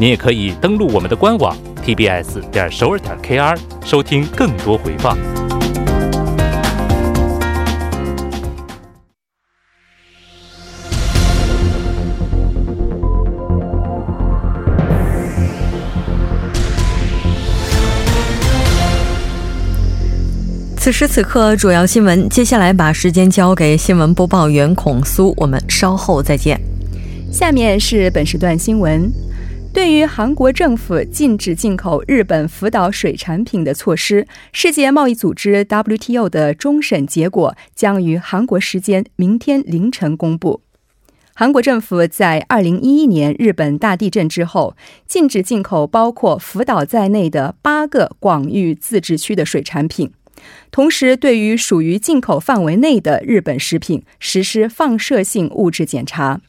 [0.00, 1.54] 您也可以登录我们的官网
[1.84, 3.54] tbs 点首尔点 kr
[3.84, 5.14] 收听更多回放。
[20.78, 22.26] 此时此刻，主要新闻。
[22.30, 26.58] 接下来把时间交给新闻播报员孔苏，我们稍后再见。
[27.30, 29.12] 下面是本时段新闻。
[29.72, 40.62] 对于韩国政府禁止进口日本福岛水产品的措施，世界贸易组织 WTO 的终审结果将于韩国时间明天凌晨公布。
[41.34, 44.76] 韩国政府在2011年日本大地震之后，
[45.06, 50.10] 禁止进口包括福岛在内的八个广域自治区的水产品，
[50.72, 56.40] 同时对于属于进口范围内的日本食品实施放射性物质检查。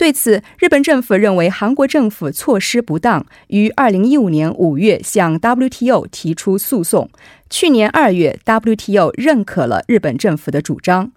[0.00, 7.10] 对此，日本政府认为韩国政府措施不当，于二零一五年五月向 WTO 提出诉讼。
[7.50, 11.12] 去年二月，WTO 认可了日本政府的主张。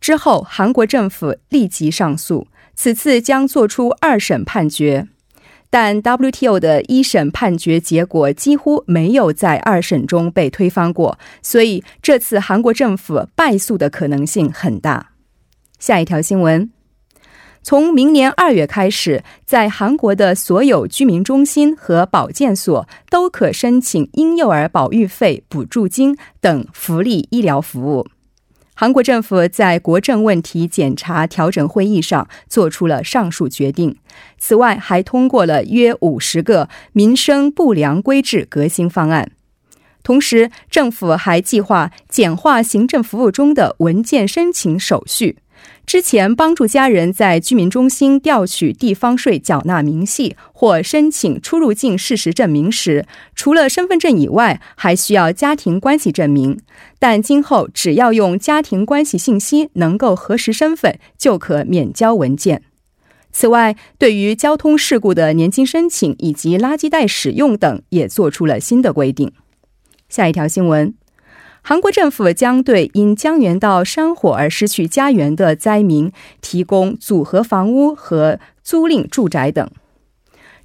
[0.00, 5.08] 之后，韩国政府立即上诉，此次将做出二审判决。
[5.68, 15.10] 但 WTO 的一审判决结果几乎没有在二审中被推翻过，所以这次韩国政府败诉的可能性很大。
[15.80, 16.70] 下一条新闻。
[17.62, 28.06] 从明年二月开始，在韩国的所有居民中心和保健所都可申请婴幼儿保育费补助金等福利医疗服务。
[28.74, 33.96] 韩国政府在国政问题检查调整会议上做出了上述决定。
[34.38, 39.32] 此外，还通过了约五十个民生不良规制革新方案。
[40.02, 45.36] 同时，政府还计划简化行政服务中的文件申请手续。
[45.84, 56.58] 之前帮助家人在居民中心调取地方税缴纳明细或申请出入境事实证明时，除了身份证以外，还需要家庭关系证明。
[56.98, 62.62] 但今后只要用家庭关系信息能够核实身份，就可免交文件。
[63.32, 69.32] 此外，对于交通事故的年金申请以及垃圾袋使用等，也做出了新的规定。
[70.08, 70.94] 下一条新闻。
[71.62, 76.10] 韩国政府将对因江原道山火而失去家园的灾民
[76.40, 79.68] 提供组合房屋和租赁住宅等。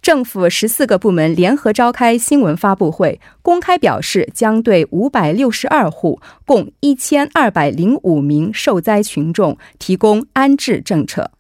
[0.02, 11.32] 政府十四个部门联合召开新闻发布会，公开表示将对五百六十二户、共一千二百零五名受灾群众提供安置政策。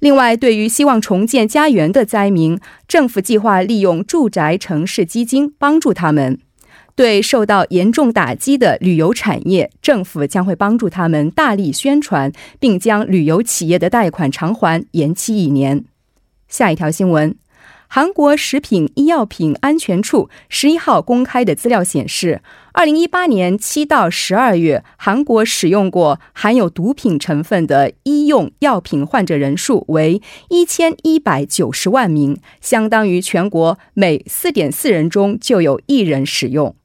[0.00, 2.58] 另外，对于希望重建家园的灾民，
[2.88, 6.40] 政府计划利用住宅城市基金帮助他们。
[7.00, 15.86] 对受到严重打击的旅游产业，政府将会帮助他们大力宣传，并将旅游企业的贷款偿还延期一年。
[16.46, 17.34] 下一条新闻：
[17.88, 36.76] 韩国食品医药品安全处十一号公开的资料显示，二零一八年七到十二月，韩国使用过含有毒品成分的医用药品患者人数为一千一百九十万名，相当于全国每四点四人中就有一人使用。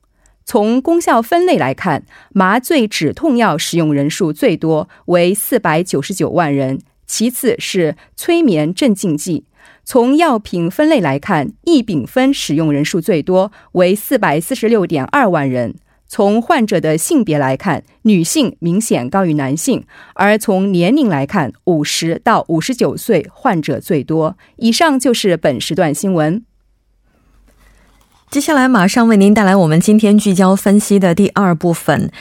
[0.46, 6.78] 从功效分类来看，麻醉止痛药使用人数最多，为四百九十九万人；
[7.08, 9.46] 其次是催眠镇静剂。
[9.84, 15.76] 从药品分类来看，异丙酚使用人数最多，为四百四十六点二万人。
[16.08, 19.82] 从患者的性别来看，女性明显高于男性；
[20.14, 24.38] 而从年龄来看，五十到五十九岁患者最多。
[24.58, 26.44] 以上就是本时段新闻。
[28.30, 32.12] 接下来马上为您带来我们今天聚焦分析的第二部分：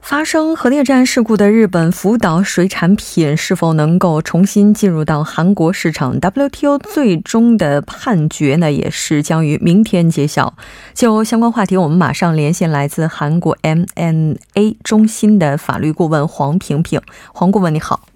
[0.00, 10.54] 发生核电站事故的日本福岛水产品是否能够重新进入到韩国市场？WTO 最终的判决呢，也是将于明天揭晓。
[10.92, 17.00] 就相关话题，我们马上连线来自韩国 MNA 中心的法律顾问黄萍萍。
[17.32, 18.06] 黄顾问，你好。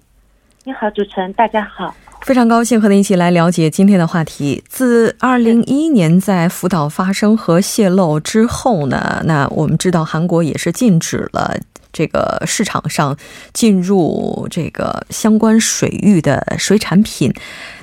[0.63, 1.93] 你好，主持人，大家好。
[2.21, 4.63] 非常高兴和您一起来了解今天的话题。
[4.67, 11.57] 自二零一一年在福岛发生核泄漏之后呢，那我们知道韩国也是禁止了
[11.91, 13.17] 这个市场上
[13.51, 17.33] 进入这个相关水域的水产品。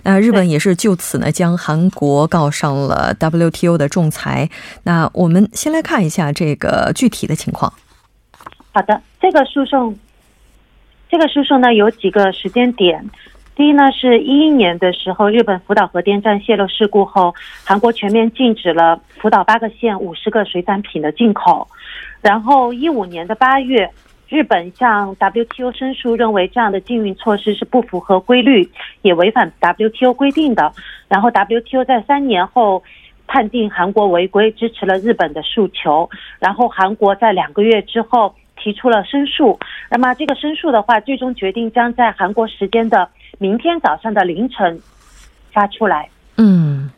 [0.05, 4.49] 那日本也是就此呢将韩国告上了 WTO 的仲裁。
[4.85, 7.73] 那我们先来看一下这个具体的情况。
[8.71, 9.99] 好的，这个诉讼，
[11.11, 13.11] 这个诉讼呢有几个时间点。
[13.57, 21.67] 第一呢，是一一年的时候，日本福岛核电站泄漏事故后，韩国全面禁止了福岛八个县五十个水产品的进口。
[22.21, 23.91] 然后一五年的八月，
[24.29, 28.69] 日本向 WTO 申诉，认为这样的禁运措施是不符合规律，
[29.01, 30.71] 也违反 WTO 规定的。
[31.09, 32.83] 然后 WTO 在三年后
[33.27, 36.11] 判定韩国违规，支持了日本的诉求。
[36.39, 39.59] 然后韩国在两个月之后提出了申诉。
[39.91, 43.09] 那么这个申诉的话，最终决定将在韩国时间的。
[43.39, 44.81] 明天早上的凌晨
[45.53, 46.09] 发出来。
[46.37, 46.91] 嗯，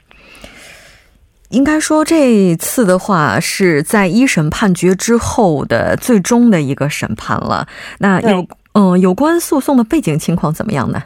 [1.51, 7.67] 应该说这次的话是在一审判决之后的最终的一个审判了。
[7.99, 11.03] 那有嗯，有关诉讼的背景情况怎么样呢？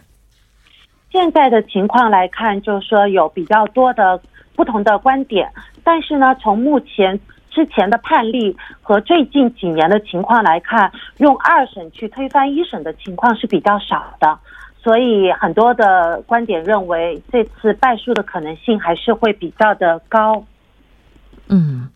[1.11, 4.20] 现在的情况来看，就是说有比较多的
[4.56, 5.50] 不同的观点，
[5.85, 7.20] 但是呢，从目前
[7.50, 14.38] 之前的判例和最近几年的情况来看，用二审去推翻一审的情况是比较少的。
[14.82, 20.44] 所以很多的观点认为，这次败诉的可能性还是会比较的高。
[21.49, 21.88] 嗯，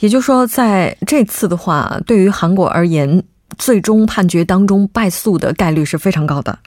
[0.00, 3.22] 也就是说，在这次的话，对于韩国而言，
[3.58, 6.58] 最终判决当中败诉的概率是非常高的。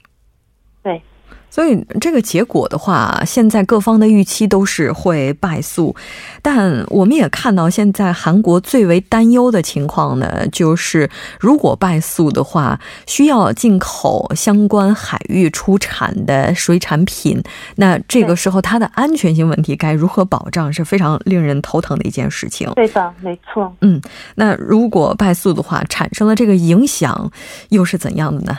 [1.56, 1.66] 对。
[1.66, 5.96] 所以这个结果的话，现在各方的预期都是会败诉，
[6.40, 11.10] 但我们也看到，现在韩国最为担忧的情况呢，就是
[11.40, 17.42] 如果败诉的话，需要进口相关海域出产的水产品，
[17.74, 22.70] 那这个时候它的安全性问题该如何保障，是非常令人头疼的一件事情。
[22.76, 23.74] 对的，没错。
[23.80, 24.00] 嗯，
[24.36, 27.32] 那如果败诉的话，产生了这个影响，
[27.70, 28.56] 又是怎样的呢？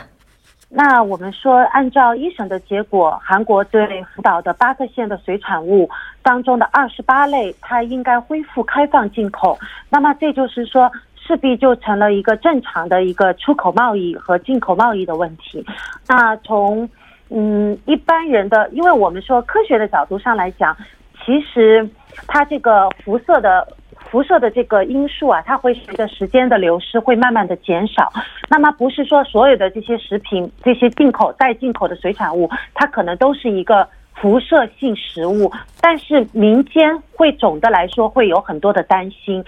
[0.70, 5.88] 那我们说，按照一审的结果，韩国对福岛的八个县的水产物
[6.22, 9.58] 当中的二十八类，它应该恢复开放进口。
[9.88, 15.64] 那么这就是说，势必就成了一个正常的一个出口贸易和进口贸易的问题。
[16.06, 16.88] 那从
[17.30, 20.76] 嗯一般人的，因为我们说科学的角度上来讲，
[21.24, 21.88] 其实
[22.26, 23.66] 它这个辐射的。
[24.10, 28.10] 辐射的这个因素啊，它会随着时间的流失会慢慢的减少。
[28.48, 35.52] 那么不是说所有的这些食品、这些进口带进口的水产物，它可能都是一个辐射性食物。
[35.80, 39.44] 但是民间会总的来说会有很多的担心。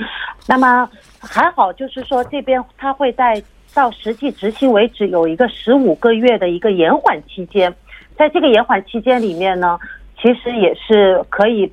[0.46, 0.88] 那么
[1.20, 3.42] 还好，就是说这边它会在
[3.74, 7.74] 到实际执行为止有一个十五个月的一个延缓期间。
[8.16, 9.78] 在这个延缓期间里面呢，
[10.20, 11.72] 其实也是可以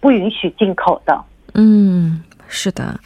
[0.00, 1.22] 不允许进口的。
[1.54, 2.98] 嗯，是的，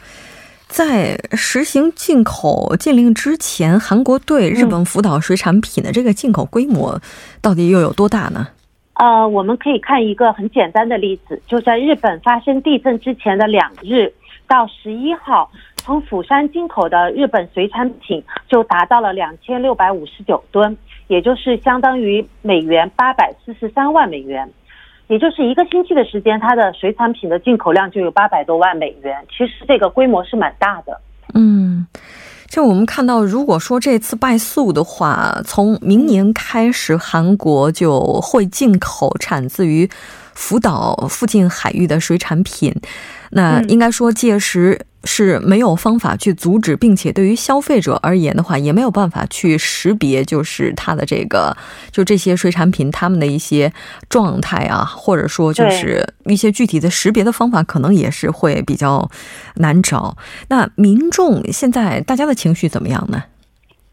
[0.67, 6.99] 在实行进口禁令之前，韩国对日本福岛水产品的这个进口规模
[7.41, 8.47] 到底又有多大呢？
[8.95, 14.11] 呃，我们可以看一个很简单的例子，就在日本发生地震之前的两日
[14.47, 20.75] 到十一号，从釜山进口的日本水产品就达到了两千六百五十九吨，
[21.07, 24.51] 也就是相当于美元八百四十三万美元。
[25.09, 29.17] 也就是一个星期的时间，它的水产品的进口量就有八百多万美元。
[29.27, 31.01] 其实这个规模是蛮大的。
[31.33, 31.85] 嗯，
[32.47, 39.89] 就我们看到，如果说这次败诉的话，从明年开始，韩国就会进口产自于
[40.35, 42.71] 福岛附近海域的水产品。
[43.31, 44.79] 那应该说，届时。
[45.03, 51.55] 是没有方法去阻止，并且对于消费者而言的话，也没有办法去识别，就是它的这个，
[51.91, 53.71] 就这些水产品它们的一些
[54.09, 59.09] 状态啊，或者说就是一些具体的识别的方法，可能也是会比较
[59.55, 60.17] 难找。
[60.49, 63.23] 那民众现在大家的情绪怎么样呢？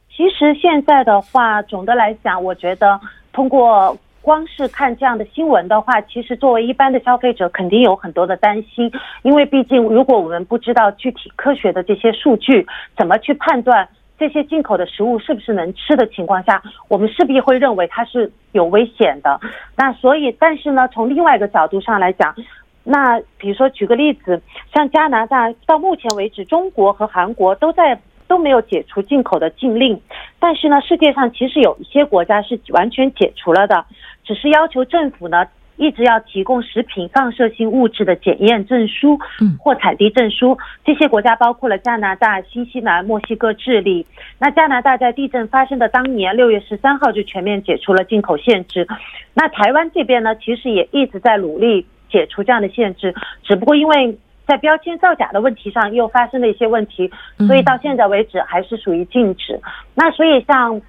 [0.08, 3.00] 其实现在的话，总的来讲，我觉得
[3.32, 3.96] 通过。
[4.26, 8.90] 光是看这样的新闻的话，其实作为一般的消费者，肯定有很多的担心，
[9.22, 12.66] 因为毕竟如果我们不知道具体科学的这些数据，
[12.96, 19.40] 怎么去判断这些进口的食物是不是能吃的情况下，我们势必会认为它是有危险的。
[19.76, 22.34] 那所以，但是呢，从另外一个角度上来讲，
[22.82, 24.42] 那比如说举个例子，
[24.74, 27.96] 像加拿大到目前为止，中国和韩国都在。
[28.28, 30.00] 都没有解除进口的禁令，
[30.38, 33.84] 但是呢，世界上其实有一些国家是完全解除了的，
[34.24, 35.44] 只是要求政府呢
[35.76, 40.56] 一直要提供食品放射性物质的检验证书，嗯，或产地证书。
[40.84, 44.06] 这些国家包括了加拿大、新西兰、墨西哥、智利。
[44.38, 48.86] 那加拿大在地震发生的当年六月十三号就全面解除了进口限制。
[49.34, 53.14] 那台湾这边呢，其实也一直在努力解除这样的限制，
[53.44, 54.18] 只不过因为。
[54.46, 57.10] 在标签造假的问题上又发生了一些问题，
[57.46, 59.60] 所以到现在为止还是属于禁止。
[59.94, 60.80] 那所以像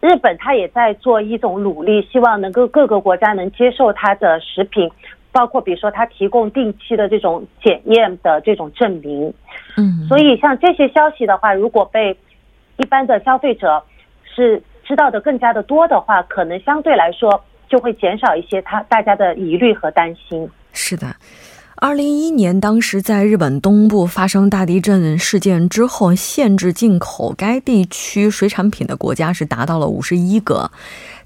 [0.00, 4.88] 日本，它也在做一种努力，希望能够各个国家能接受它的食品，
[5.32, 9.34] 包括比如说它提供定期的这种检验的这种证明。
[9.76, 12.16] 嗯，所以像这些消息的话，如果被
[12.76, 13.82] 一般的消费者
[14.24, 20.48] 是知道的更加的多的话，可能相对来说就会减少一些他大家的疑虑和担心。
[20.72, 21.08] 是的。
[21.80, 30.68] 二零一一年，当时在日本东部发生大地震事件之后，限制进口该地区水产品的国家是达到了五十一个。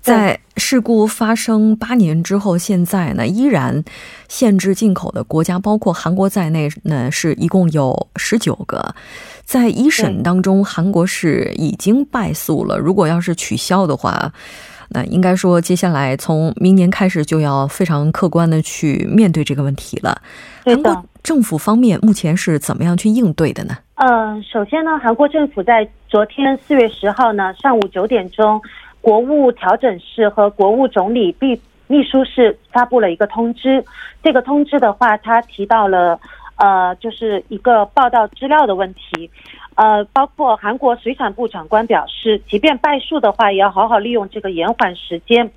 [0.03, 3.83] 在事故发生八年之后，现在呢依然
[4.29, 8.95] 限制进口的国家，包括韩国在内呢，是一共有十九个。
[9.47, 12.77] 在一审当中，韩国是已经败诉了。
[12.77, 14.31] 如果要是取消的话，
[14.93, 20.21] 那应该说，接下来从明年开始就要非常客观的去面对这个问题了。
[20.65, 23.77] 韩国政府方面目前是怎么样去应对的呢？
[23.95, 28.61] 嗯，首先呢，韩国政府在昨天四月十号呢上午九点钟，
[29.01, 33.85] 国务调整室和国务总理秘秘书室发布了一个通知。
[34.23, 36.19] 这个通知的话，他提到了
[36.57, 39.31] 呃，就是一个报道资料的问题。
[39.75, 45.51] 呃，包括韩国水产部长官表示，即便败诉的话，也要好好利用这个延缓时间，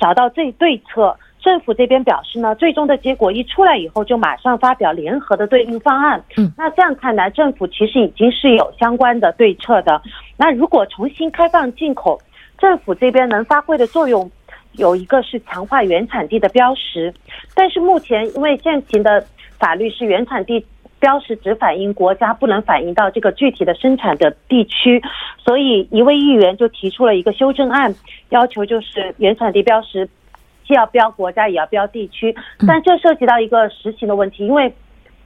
[0.00, 1.16] 找到这对策。
[1.40, 6.22] 政府这边表示呢，最终的结果一出来以后，就马上发表联合的对应方案。
[6.36, 10.02] 嗯，那这样看来，政府其实已经是有相关的对策的。
[10.36, 12.20] 那如果重新开放进口，
[12.58, 14.30] 政府这边能发挥的作用，
[14.72, 17.14] 有一个是强化原产地的标识，
[17.54, 19.24] 但是目前因为现行的
[19.58, 20.64] 法律是原产地。
[21.00, 25.00] 标识只反映国家，不能反映到这个具体的生产的地区，
[25.38, 27.94] 所以一位议员就提出了一个修正案，
[28.30, 30.08] 要求就是原产地标识
[30.66, 32.34] 既要标国家，也要标地区。
[32.66, 34.74] 但这涉及到一个实行的问题，因为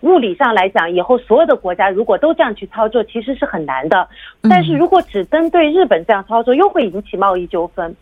[0.02, 4.06] 物理上来讲，以后所有的国家如果都这样去操作，其实是很难的。
[4.42, 7.96] 但是如果只针对日本这样操作，又会引起贸易纠纷、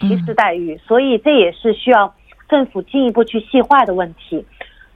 [0.00, 2.12] 歧视待遇，所以这也是需要
[2.48, 4.44] 政府进一步去细化的问题。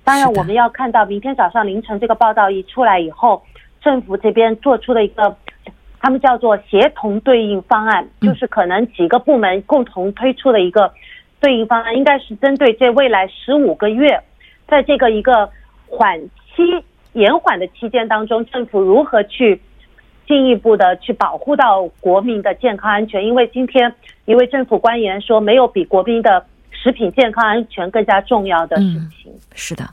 [0.09, 3.43] 当然，我们要看到明天早上凌晨这个报道一出来以后，
[3.83, 5.37] 政府这边做出了一个，
[6.01, 10.91] 他们叫做协同对应方案，就是可能几个部门共同推出的一个
[11.41, 14.19] 对应方案，应该是针对这未来十五个月，
[14.67, 15.51] 在这个一个
[15.87, 16.19] 缓
[16.57, 16.63] 期
[17.13, 19.61] 延缓的期间当中，政府如何去
[20.27, 23.27] 进一步的去保护到国民的健康安全？
[23.27, 23.93] 因为今天
[24.25, 26.47] 一位政府官员说，没有比国民的。
[26.83, 28.93] 食品健康安全更加重要的事
[29.23, 29.89] 情是的。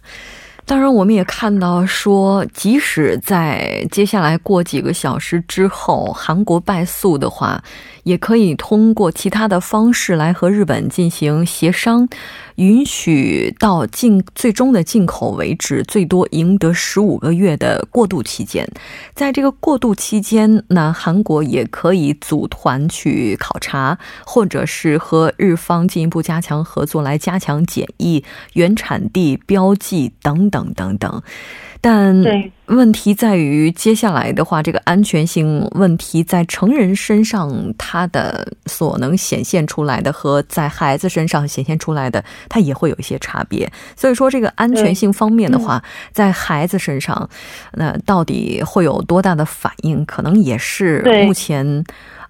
[0.67, 7.63] 当然，我们也看到说，即使在接下来过几个小时之后，韩国败诉的话，
[8.05, 12.07] 也可以通过其他的方式来和日本进行协商，
[12.55, 18.65] 允许到进最终的进口为止，最多赢得十五个月的过渡期间。
[19.13, 30.45] 在这个过渡期间，那韩国也可以组团去考察，或者是和日方进一步加强合作，来加强检疫、原产地标记等。
[30.55, 31.23] 等等等，
[31.85, 43.71] 但问题在于，接下来的话，这个安全性问题在成人身上，它的所能显现出来的和在孩子身上显现出来的，它也会有一些差别。
[43.95, 45.79] 所以说，这个安全性方面的话，
[46.11, 47.29] 在孩子身上，
[47.73, 51.83] 那到底会有多大的反应，可能也是目前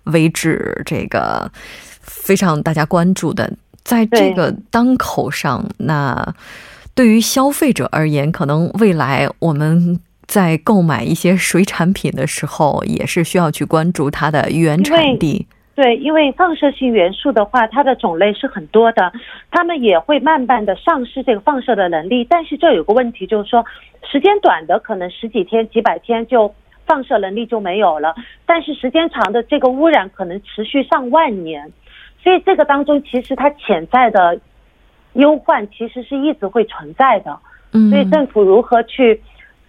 [0.03, 1.50] 为止这个
[2.01, 3.50] 非常大家关注的，
[3.85, 6.35] 在这个当口上，那。
[6.96, 15.46] 对于消费者而言，可能未来我们在购买一些水产品的时候，也是需要去关注它的原产地。
[15.75, 19.12] 对，因为放射性元素的话，它的种类是很多的，
[19.52, 22.24] 它们也会慢慢的丧失这个放射的能力。
[22.24, 23.66] 但是这有个问题，就是说
[24.10, 26.56] 时间短的可能十几天、几百天就
[26.88, 31.70] 放射能力就没有了，但是时间长的这个污染可能持续上万年。
[32.24, 34.40] 所以这个当中其实它潜在的。
[35.15, 37.38] 忧患其实是一直会存在的，
[37.74, 37.89] 嗯。
[37.89, 39.22] 所以政府如何去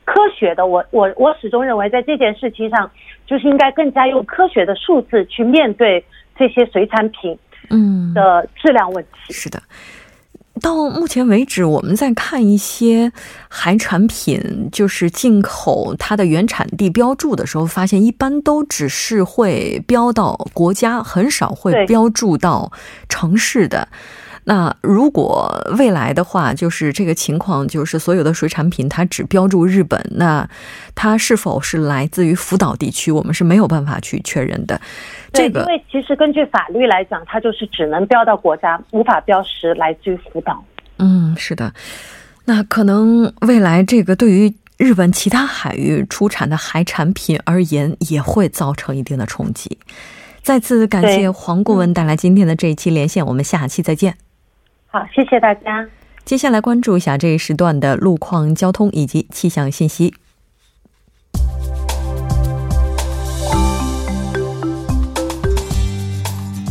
[0.05, 2.89] 科学的，我我我始终认为在这件事情上，
[3.27, 6.05] 就是应该更加用科学的数字去面对
[6.39, 7.37] 这些水产品
[7.71, 8.15] 嗯。
[8.15, 9.33] 的质量问题。
[9.33, 9.61] 是的，
[10.63, 13.13] 到目前为止，我们在看一些
[13.49, 22.73] 海产品，就是进口它的原产地标注的时候，发现一般都只是会标到国家，很少会标注到
[23.09, 23.89] 城市的。
[24.49, 30.49] 那如果未来的话，就是这个情况，就是所有的水产品它只标注日本，那
[30.95, 34.81] 它是否是来自于福岛地区，我们是没有办法去确认的。
[35.33, 40.65] 这个，因为其实根据法律来讲，它就是只能标到国家，无法标识来自于福岛。
[40.99, 41.75] 嗯，是的。
[42.45, 49.77] 那可能未来这个对于日本其他海域出产的海产品而言，也会造成一定的冲击。
[50.43, 54.15] 再次感谢黄顾问带来今天的这一期连线，我们下期再见。
[54.87, 55.87] 好，谢谢大家。
[56.25, 60.15] 接下来关注一下这一时段的路况、交通以及气象信息。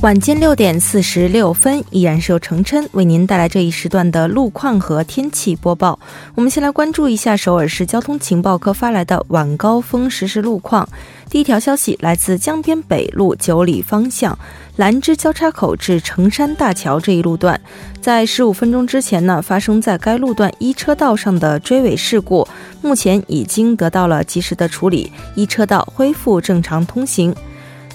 [0.06, 5.98] 晚间六点四十六分，依然是由程琛为您带来这一时段的路况和天气播报。
[6.36, 10.88] 我们先来关注一下首尔市交通情报科发来的晚高峰实时路况。
[11.28, 14.38] 第一条消息来自江边北路九里方向
[14.76, 17.60] 兰芝交叉口至城山大桥这一路段，
[18.00, 22.48] 在十五分钟之前呢，发生在该路段一车道上的追尾事故，
[22.80, 27.36] 目前已经得到了及时的处理，一车道恢复正常通行。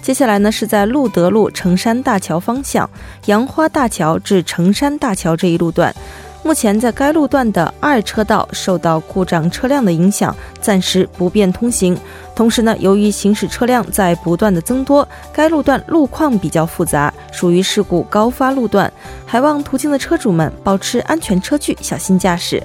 [0.02, 2.88] 接下来呢，是在路德路城山大桥方向
[3.26, 5.94] 杨花大桥至城山大桥这一路段，
[6.42, 11.96] 目前在该路段的二车道受到故障车辆的影响，暂时不便通行。
[12.34, 18.90] 同时呢，由于行驶车辆在不断的增多，该路段路况比较复杂，属于事故高发路段，
[19.26, 22.62] 还望途经的车主们保持安全车距，小心驾驶。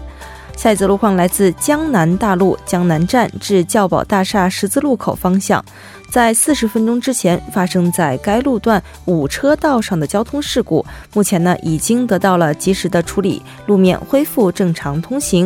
[0.56, 5.62] 下一则路况来自江南大路江南站至教宝大厦十字路口方向。
[6.16, 15.46] 在四十分钟之前发生在该路段五车道上的交通事故，目前呢已经得到了及时的处理，路面恢复正常通行。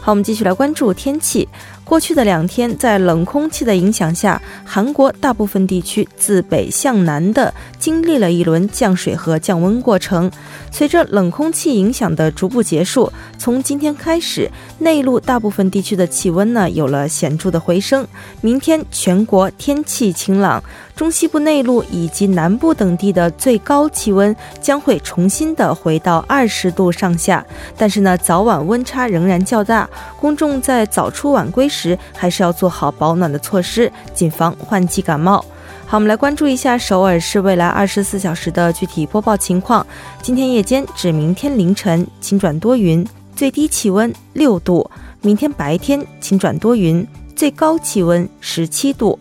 [0.00, 1.46] 好，我们继续来关注天气。
[1.88, 10.30] 过去的两天，在冷空气的影响下，韩国大部分地区自北向南的经历了一轮降水和降温过程。
[10.70, 18.06] 随着冷空气影响的逐步结束，从今天开始，内陆大部分地区的气温呢有了显著的回升。
[18.42, 20.62] 明天全国天气晴朗。
[20.94, 35.44] 中西部内陆以及南部等地的最高气温将会重新的回到二十度上下，但是呢，早晚温差仍然较大，公众在早出晚归时时还是要做好保暖的措施，谨防换季感冒。
[35.86, 39.86] 好，我们来关注一下首尔市未来二十四小时的具体播报情况。
[40.20, 44.90] 今天夜间至明天凌晨晴转多云，最低气温六度；
[45.22, 49.18] 明天白天晴转多云，最高气温十七度。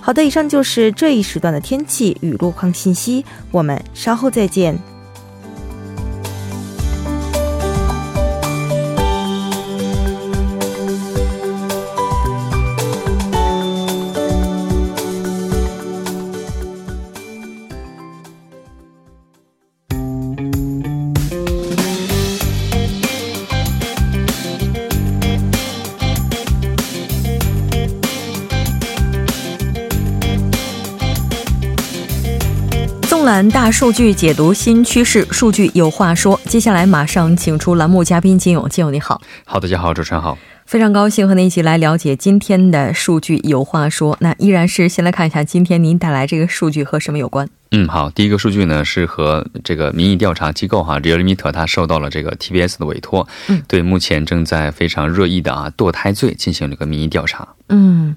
[0.00, 4.78] 好的，以上就是这一时段的天气与路况信息，我们稍后再见。
[33.52, 36.40] 大数据解读新趋势，数据有话说。
[36.46, 39.20] 接下来马上请出栏目嘉宾金勇，金勇你好。
[39.44, 40.38] 好，大家好，主持人好。
[40.64, 44.16] 非常高兴和您一起来了解今天的数据有话说。
[44.20, 47.46] 那依然是先来看一下今天您带来这个数据和什么有关。
[47.72, 57.46] 嗯，好，第一个数据呢是和这个民意调查机构哈 r e a l m e t 它受到了这个 TBS 的委托，嗯，对目前正在非常热议的啊堕胎罪进行了一个民意调查。
[57.68, 58.16] 嗯。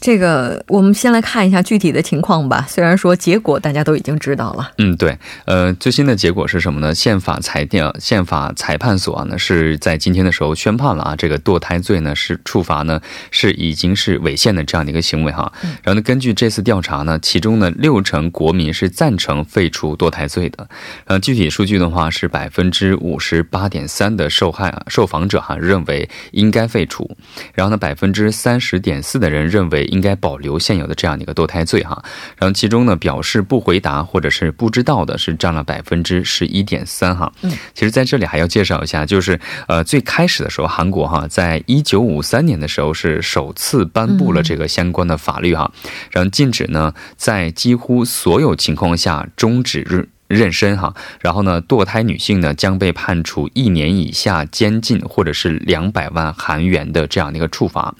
[0.00, 2.64] 这个我们先来看一下具体的情况吧。
[2.68, 4.70] 虽然说结果大家都已经知道了。
[4.78, 6.94] 嗯，对，呃，最新的结果是什么呢？
[6.94, 13.00] 宪法裁定，宪法裁判所啊呢是在今天的时候宣判了啊，这个堕胎罪呢是处罚呢
[13.32, 15.52] 是已经是违宪的这样的一个行为哈。
[15.82, 20.68] 然后呢，根据这次调查呢，其中呢六成国民是赞成废除堕胎罪的。
[21.06, 27.10] 呃，具体数据的话是百分之五十八点三的受害啊受访者哈认为应该废除，
[27.52, 29.87] 然后呢百分之三十点四的人认为。
[29.88, 32.02] 应该保留现有的这样的一个堕胎罪哈，
[32.36, 37.32] 然后其中呢表示不回答或者是不知道的是占了百分之十一点三哈。
[37.42, 45.70] 嗯，其实在这里还要介绍一下，就是呃最开始的时候，韩国哈在一九五三年的时候是首次颁布了这个相关的法律哈，
[46.10, 57.94] 然后禁止呢在几乎所有情况下终止妊妊娠哈，然后呢堕胎女性呢将被判处一年以下监禁或者是两百万韩元的这样的一个处罚，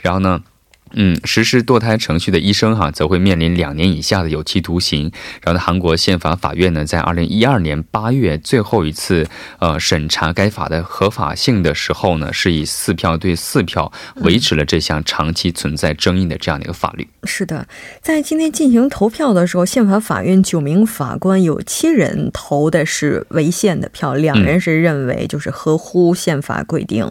[0.00, 0.40] 然后呢。
[0.94, 5.10] 嗯，实施堕胎程序的医生哈，则会面临两年以下的有期徒刑。
[5.42, 9.26] 然后呢，韩国宪法法院呢，在二零一二年八月最后一次
[9.58, 17.06] 呃审查该法的合法性的时候呢，是以四票对四票维持了这项长期存在争议的这样的一个法律。
[17.24, 17.66] 是的，
[18.00, 27.10] 在今天进行投票的时候，宪法法院九名法官有七人投的是违宪的票，两人是认为就是合乎宪法规定。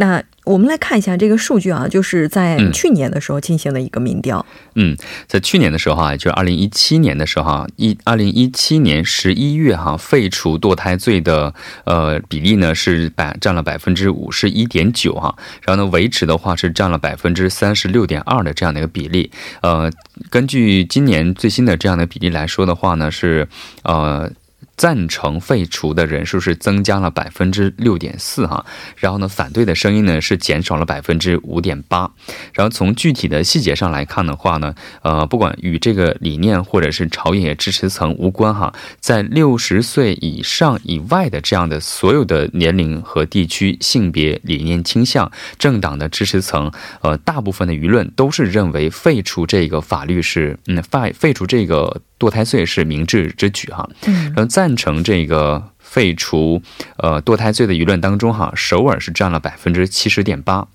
[0.00, 4.44] 那我们来看一下这个数据啊，就是在去年的时候进行的一个民调。
[4.74, 11.52] 嗯，在去年的时候啊，就是二零一七年的时候啊，一二零一七年十一月哈，废除堕胎罪的
[11.84, 19.30] 呃比例呢是百占了百分之五十一点九哈，然后呢维持的话是占了百分之三十六点二的这样的一个比例。
[19.60, 19.92] 呃，
[20.30, 23.46] 根据今年最新的这样的比例来说的话呢，是
[23.82, 24.32] 呃。
[24.80, 28.64] 赞成废除的人数是增加了百分之六点四哈，
[28.96, 32.10] 然后呢，反对的声音呢是减少了百分之五点八。
[32.54, 52.00] 然后从具体的细节上来看的话呢，呃，不管与这个理念或者是朝野支持层无关哈，在六十岁以上以外的这样的所有的年龄和地区、性别、理念倾向、政党的支持层，呃，大部分的舆论都是认为废除这个法律是嗯废废除这个。
[52.20, 56.62] 堕胎罪是明智之举哈，嗯，然后赞成这个废除
[56.98, 60.68] 呃堕胎罪的舆论当中哈，首尔是占了百分之七十点八。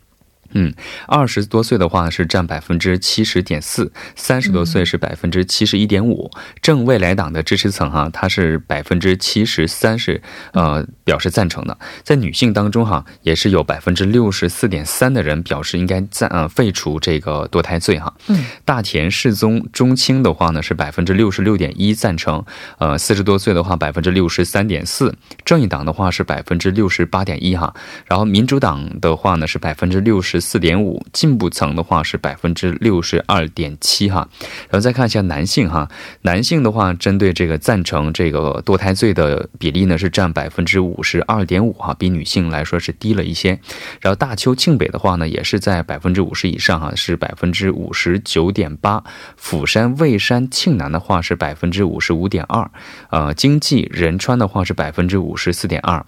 [0.57, 0.73] 嗯，
[1.05, 6.31] 二十多岁的话是占百分之七十点四，三十多岁是百分之七十一点五。
[6.61, 10.21] 正未来党的支持层哈，它是百分之七十三是
[10.53, 11.77] 呃表示赞成的。
[12.03, 18.13] 在女性当中哈，也是有百分之六十四点三的人表示应该赞呃废除这个堕胎罪哈。
[18.27, 22.41] 嗯，大田世宗中青的话呢是百分之六十六点一赞成，
[22.77, 25.13] 呃四十多岁的话百分之六十三点四。
[25.43, 30.44] 正义党的话是百分之六十八点一哈，然后民主党的话呢是百分之六十。
[30.45, 34.29] 四点五，进步层的话是百分之六十二点七哈，
[34.69, 35.89] 然后再看一下男性哈，
[36.21, 43.59] 男性的话针对这个赞成这个堕胎罪的比例呢是占百分之五十二点五哈，比女性来说是低了一些。
[43.99, 49.03] 然后大邱庆北的话呢也是在百分之五十以上哈，是百分之五十九点八。
[49.35, 52.69] 釜山蔚山庆南的话是百分之五十五点二，
[53.09, 56.05] 呃，经济仁川的话是百分之五十四点二。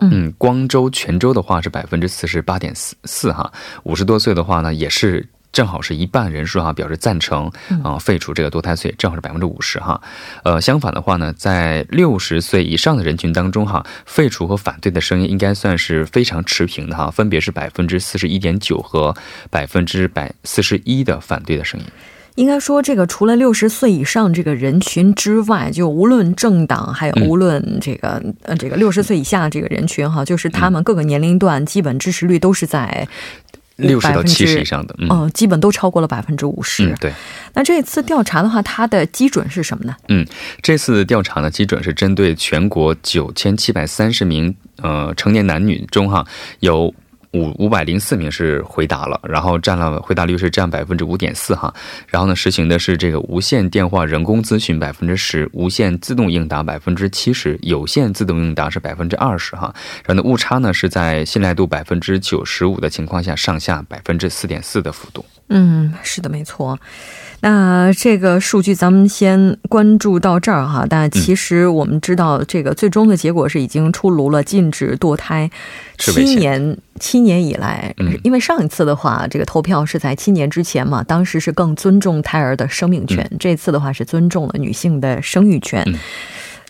[0.00, 3.52] 嗯，光州、泉州的话是百分之四十八点四四哈，
[3.84, 7.50] 五十多岁的话呢，也是正好是一半人数哈，表示赞成
[7.82, 9.98] 啊废除这个堕胎税，正好是百分之五十哈。
[10.44, 19.16] 呃，相反的话呢，在六十岁以上的人群当中哈，废除和反对的声音应该算是非常持平的哈，分别是百分之四十一点九和
[19.50, 21.86] 百分之百四十一的反对的声音。
[22.36, 33.08] 应该说，这个除了六十岁以上这个人群之外，就无论政党，还有无论这个呃这个六十岁以下这个人群哈，就是他们各个年龄段基本支持率都是在
[33.76, 36.94] 六十到七十以上的，嗯，基本都超过了百分之五十。
[37.00, 37.12] 对，
[37.54, 39.96] 那这次调查的话，它的基准是什么呢？
[40.08, 40.26] 嗯，
[40.62, 46.26] 这次调查的基准是针对全国九千七百三十名呃成年男女中哈
[46.60, 46.94] 有。
[47.36, 51.72] 五五百零四名是回答了，然后占了回答率是占百分之五点四哈，
[52.06, 65.24] 然后呢实行的是这个无线电话人工咨询百分之十，无线自动应答百分之七十，有线自动应答是百分之二十哈，然后呢误差呢是在信赖度百分之九十五的情况下上下百分之四点四的幅度。
[65.48, 66.78] 嗯，是的，没错。
[67.40, 70.84] 那这个数据咱们先关注到这儿哈。
[70.88, 75.48] 但其实我们知道，这个最终的结果是已经出炉了，禁止堕胎
[75.98, 77.94] 七年七年以来。
[78.24, 83.30] 因为上一次的话，这个投票是在七年之前嘛，当时是更尊重胎儿的生命权。
[83.38, 85.84] 这次的话是尊重了女性的生育权。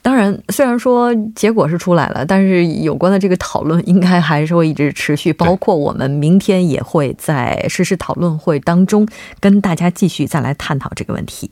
[0.07, 5.33] 当然，虽然说结果是出来了，但是有关的这个讨论应该还是会一直持续。
[5.33, 9.05] 包括我们明天也会在实时讨论会当中
[9.41, 11.51] 跟大家继续再来探讨这个问题。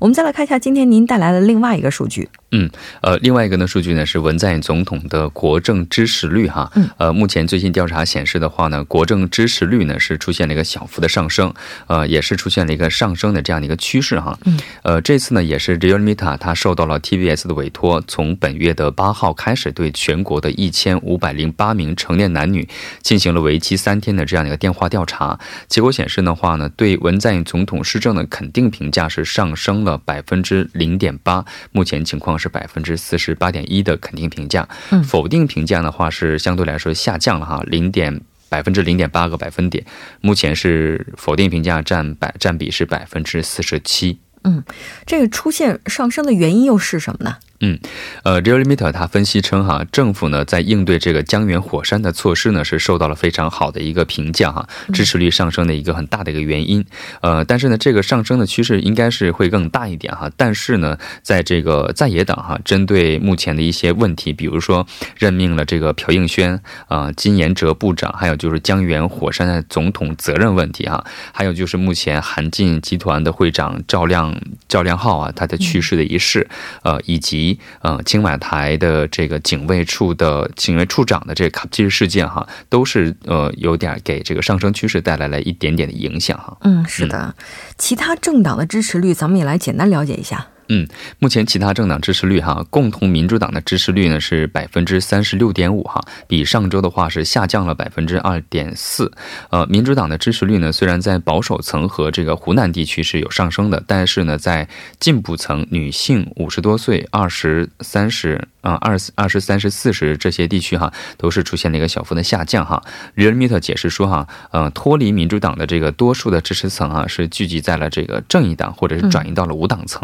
[0.00, 2.28] 我们再来看一下今天您带来的另外一个数据。
[2.50, 6.70] 嗯，呃，另外一个呢数据呢是文在寅总统的国政支持率哈。
[6.74, 6.86] 嗯。
[6.98, 11.52] 呃，目前最新调查显示的话呢，国政支持率呢是出现了一个小幅的上升，
[11.86, 14.38] 呃，也是出现了一个上升的这样的一个趋势哈。
[14.44, 14.60] 嗯。
[14.82, 17.93] 呃，这次呢也是 Realmita 它受到了 TBS 的委托。
[18.02, 22.68] 从本月的八号开始，对全国的一千五百零八名成年男女
[23.02, 25.38] 进行了为期三天的这样一个电话调查。
[25.68, 34.68] 结果显示的话呢，对文在寅总统施政的肯定评价是上升了百分之零点八，目前情况是百分之四十八点一的肯定评价。
[35.04, 39.84] 否定评价的话是相对来说下降了哈，零点百分之零点八个百分点，
[40.20, 44.18] 目前是否定评价占百占比是百分之四十七。
[44.44, 44.62] 嗯，
[45.06, 47.36] 这个出现上升的原因又是什么呢？
[47.60, 47.78] 嗯，
[48.24, 56.84] 呃 r e a l m e t e r 他分析称哈，政府呢在应对这个江源火山的措施呢是受到了非常好的一个评价哈，支持率上升的一个很大的一个原因。
[57.20, 60.30] 呃，但是呢，这个上升的趋势应该是会更大一点哈。
[60.36, 64.86] 但是呢，在这个在野党哈，针对目前的一些问题，比如说
[65.16, 74.34] 任命了这个朴应轩啊、金延哲部长，还有就是江源火山的总统责任问题哈，还有就是目前韩进集团的会长赵亮
[74.68, 76.48] 赵亮浩啊他的去世的仪式，
[76.82, 77.43] 呃，以及。
[77.82, 86.56] 嗯，青瓦台的这个警卫处的警卫处长的这个卡基事件哈，都是呃有点给这个上升趋势带来了一点点的影响哈。
[86.62, 87.34] 嗯，是的，
[87.76, 90.46] 其他政党的支持率，咱们也来简单了解一下。
[90.68, 90.86] 嗯，
[91.18, 99.12] 目前其他政党支持率哈，共同民主党的支持率呢是百分之三十六点五哈，比上周的话是下降了百分之二点四。
[99.50, 104.66] 呃，民主党的支持率呢，虽然在保守层和这个湖南地区是有上升的，但是呢，在
[104.98, 108.48] 进步层、女性、五十多岁、二十三十。
[108.64, 112.82] 啊，二二十三十四十这些地区哈，都是出现了一个小幅的下降哈。
[113.14, 120.02] r e a l m e t 解释说哈，呃，脱离民主党的这个多数的支持层啊，是聚集在了这个正义党，或者是转移到了无党层。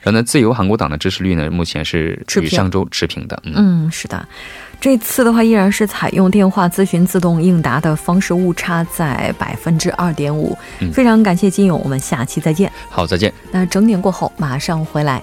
[0.00, 3.40] 然后呢，自由韩国党的支持率呢，目前是与上周持平的。
[3.44, 4.26] 嗯，是的，
[4.80, 10.58] 这次的话依然是采用电话咨询自动应答的方式，误差在百分之二点五。
[10.92, 12.70] 非常感谢金勇，我们下期再见。
[12.90, 13.32] 好，再见。
[13.52, 15.22] 那整点过后马上回来。